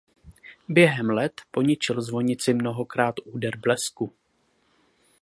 [0.69, 4.13] Během let poničil zvonici mnohokrát úder blesku.